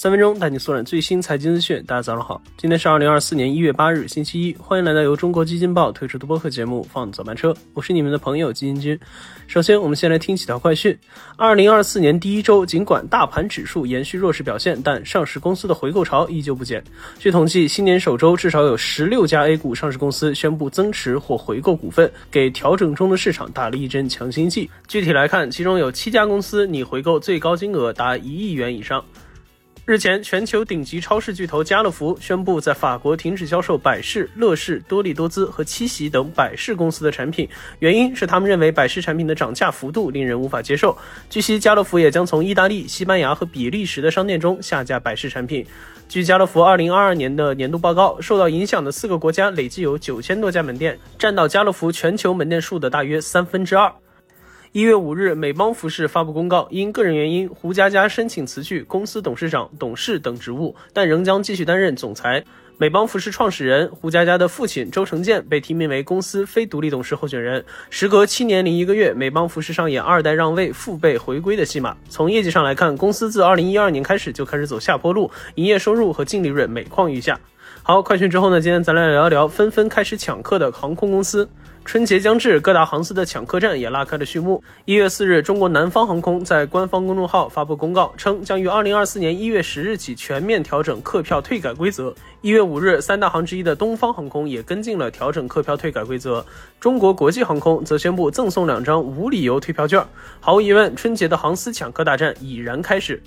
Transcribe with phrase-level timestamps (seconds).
[0.00, 1.84] 三分钟带你速览最新财经资讯。
[1.86, 4.56] 大家早上好，今天是二零二四年一月八日，星期一。
[4.58, 8.98] 欢迎来到由中国基金报推出的播客节目《放早班车》，我是你们的朋友基金君。
[9.46, 10.98] 首先，我们先来听几条快讯。
[11.36, 16.82] 二零二四年第一周，尽管大盘指数延续弱势表现，但上市公司的回购潮依旧不减。
[17.18, 24.70] 据统计，新年首周至少有十六家 A 股上市公司宣布增持或回购股份，给调整中的市场打了一针强心剂。
[24.88, 29.04] 具体来看，其中有七家公司拟回购最高金额达一亿元以上。
[29.86, 37.48] 日前，全球顶级超市巨头家乐福宣布在法国停止销售百事、乐事、多利多滋和七喜等百事公司的产品，
[37.80, 40.96] 原因是他们认为百事产品的涨价幅度令人无法接受。
[41.28, 45.66] 据悉，家乐福也将从意大利、西班牙和比利时的商店中下架百事产品。
[46.08, 53.92] 据家乐福2022年的年度报告，受到影响的四个国家累计有九千多家门店，占到家乐福全球门店数的大约三分之二。
[54.72, 62.44] 一月五日，美邦服饰发布公告，因个人原因，胡佳佳申请辞去公司董事长、董事等职务，但仍将继续担任总裁。
[62.78, 67.64] 美邦服饰创始人胡佳佳的父亲周成建被提名为公司非独立董事候选人。
[67.90, 71.96] 时隔七年零一个月，美邦服饰上演二代让位、父辈回归的戏码。
[72.08, 77.40] 从业绩上来看，公司自二零一二年开始就开始走下坡路，营业收入和净利润每况愈下。
[77.82, 78.60] 好，快讯之后呢？
[78.60, 81.48] 今天咱来聊一聊纷纷开始抢客的航空公司。
[81.82, 84.62] 春节将至，各大航司的抢客战也拉开了序幕。
[84.84, 92.14] 一月四日，中国南方航空在官方公众号发布公告，称将于二零二四年一月十日起全面调整客票退改规则。
[92.42, 96.44] 一月五日，三大行之一的东方航空也跟进了调整客票退改规则。
[96.78, 100.04] 中国国际航空则宣布赠送两张无理由退票券。
[100.38, 103.20] 毫无疑问，春节的航司抢客大战已然开始。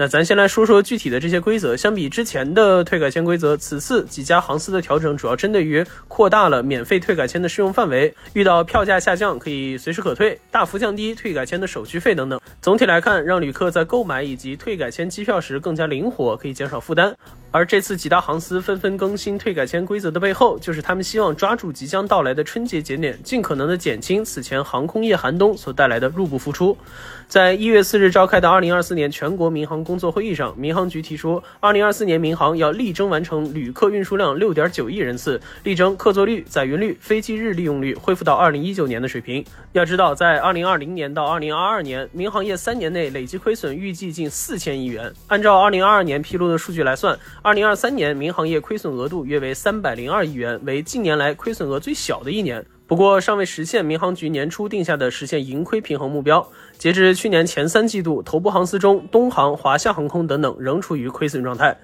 [0.00, 1.76] 那咱先来说说具体的这些规则。
[1.76, 12.40] 相比之前的退改签规则，此次几家航司的调整主要针对于扩大了免费退改签的适用范围，遇到票价下降可以随时可退，大幅降低退改签的手续费等等。
[12.62, 17.14] 总体来看，让旅客在购买以及退改签机票时更加灵活，可以减少负担。
[17.52, 26.74] 而这次几大航司纷纷更新退改签规则的背后，就是他们希望抓住即将到来的春节节点，尽可能的减轻此前航空业寒冬所带来的入不敷出。
[27.26, 39.44] 在一月四日召开的二零二四年全国民航工作会议上，民航局提出，二零二四年民航要力争完成旅客运输量六点九亿人次，力争客座率、载运率、飞机日利用率恢复到二零一九年的水平。
[39.72, 45.12] 要知道，在二零二零年到二零二二年，民航业三年内累计亏损预计近四千亿元。
[45.26, 47.18] 按照二零二二年披露的数据来算。
[47.42, 52.64] 二零二三年民航业亏损额度约为三百零二亿元，为近年来亏损额最小的一年。
[52.90, 56.44] 不过，尚未实现民航局年初定下的实现盈亏平衡目标。
[56.76, 61.78] 截至去年前三季度，头部航司中，东航、华夏航空等等仍处于亏损状态。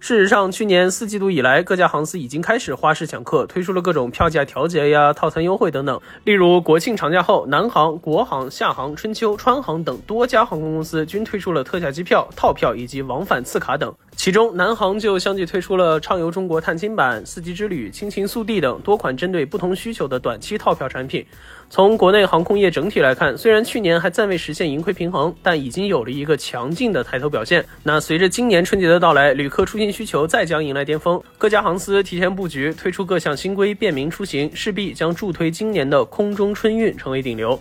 [0.00, 6.00] 事实上，去年四季度以来，各家航司已经开始花式抢客，推出了各种票价调节呀、套餐优惠等等。
[6.24, 13.94] 例如，国庆长假后，南航、国航、厦航、春秋、川航等多家航空公司均推出了特价机票、套票以及往返次卡等。
[14.18, 21.24] 其中，南航就相继推出了畅游中国探亲版、四季之旅、亲情速递等多款针对不同需求的短期套票产品。
[21.70, 27.64] 从国内航空业整体来看，虽然去年还暂未实现盈亏平衡，但已经有了一个强劲的抬头表现。
[27.84, 37.56] 那随着今年春节的到来，旅客出行需求再将迎来巅峰，各家航司提前布局，推出各项新规，便民出行，势必将助推今年的空中春运成为顶流。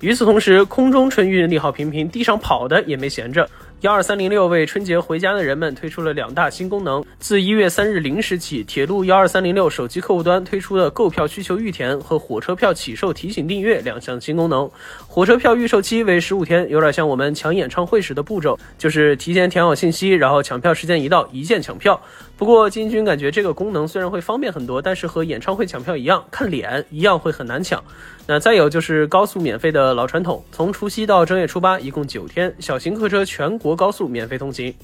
[0.00, 3.48] 与此同时，空中春运利好频频，地上跑的也没闲着。
[3.82, 7.04] 幺二三零六为春节回家的人们推出了两大新功能。
[7.18, 14.70] 自一月三日零时起，铁路幺二三零六手机客户端推出了购票需求预填和火车票起售提醒订阅两项新功能。
[15.06, 22.00] 火车票预售期为十五天，有点像我们抢演唱会时的步骤，就是提前填好信息，然后抢票时间一到，一键抢票。
[22.38, 27.84] 不过金军感觉这个功能虽然会方便很多，但是和演唱会抢票一样，看脸一样会很难抢。
[28.28, 34.74] 那再有就是高速免费的老传统，从除夕到正月初八，一共九天，小型客车全国高速免费通行。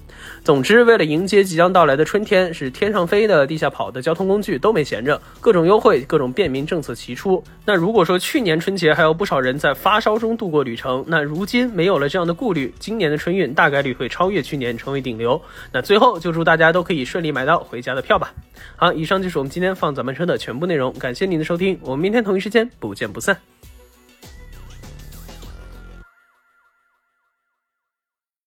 [0.45, 7.45] 总之，为了迎接即将到来的春天，是天上飞的、地下跑的交通工具都没闲着，各种优惠、各种便民政策齐出。
[7.67, 15.41] 那如果说去年春节还有不少人在发烧中度过旅程，那如今没有了这样的顾虑，今年的春运大概率会超越去年，成为顶流。
[15.71, 17.43] 那最后就祝大家都可以顺利买。
[17.43, 18.33] 到回家的票吧。
[18.77, 23.52] 好，以上就是我们今天放早班车的全部内容，感谢您的收听，我们明天同一时间不见不散。